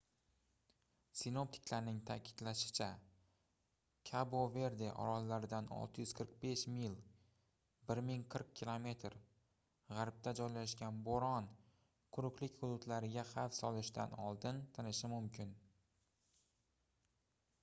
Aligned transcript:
sinoptiklarning 1.19 1.97
ta'kidlashicha 2.09 2.85
kabo-verde 4.09 4.87
orollaridan 5.03 5.67
645 5.75 6.63
mil 6.77 6.95
1040 7.91 8.49
km 8.61 8.87
g'arbda 9.99 10.33
joylashgan 10.41 10.99
bo'ron 11.09 11.49
quruqlik 12.17 12.55
hududlariga 12.63 13.27
xavf 13.33 13.59
solishidan 13.59 14.17
oldin 14.29 14.63
tinishi 14.79 15.13
mumkin 15.13 15.53